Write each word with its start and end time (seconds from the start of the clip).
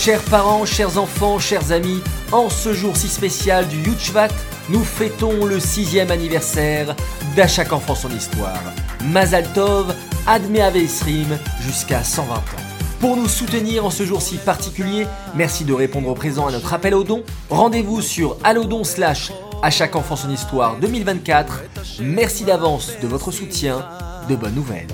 Chers 0.00 0.22
parents, 0.22 0.64
chers 0.64 0.96
enfants, 0.96 1.38
chers 1.38 1.72
amis, 1.72 2.00
en 2.32 2.48
ce 2.48 2.72
jour 2.72 2.96
si 2.96 3.06
spécial 3.06 3.68
du 3.68 3.76
Yutchvat, 3.82 4.28
nous 4.70 4.82
fêtons 4.82 5.44
le 5.44 5.60
sixième 5.60 6.10
anniversaire 6.10 6.96
d'À 7.36 7.46
chaque 7.46 7.74
enfant 7.74 7.94
son 7.94 8.08
histoire. 8.08 8.62
Mazal 9.04 9.52
Tov, 9.52 9.94
Admet 10.26 10.62
Aveisrim, 10.62 11.38
jusqu'à 11.60 12.02
120 12.02 12.34
ans. 12.34 12.40
Pour 12.98 13.14
nous 13.14 13.28
soutenir 13.28 13.84
en 13.84 13.90
ce 13.90 14.06
jour 14.06 14.22
si 14.22 14.38
particulier, 14.38 15.06
merci 15.34 15.66
de 15.66 15.74
répondre 15.74 16.08
au 16.08 16.14
présent 16.14 16.46
à 16.46 16.52
notre 16.52 16.72
appel 16.72 16.94
au 16.94 17.04
don. 17.04 17.22
Rendez-vous 17.50 18.00
sur 18.00 18.38
allodon 18.42 18.84
slash 18.84 19.32
à 19.62 19.68
chaque 19.70 19.96
enfant 19.96 20.16
son 20.16 20.30
histoire 20.30 20.78
2024. 20.80 21.60
Merci 22.00 22.44
d'avance 22.44 22.92
de 23.02 23.06
votre 23.06 23.32
soutien. 23.32 23.86
De 24.30 24.34
bonnes 24.34 24.54
nouvelles. 24.54 24.86